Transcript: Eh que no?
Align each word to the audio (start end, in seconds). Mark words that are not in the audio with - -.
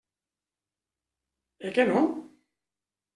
Eh 1.67 1.73
que 1.75 1.85
no? 1.91 2.01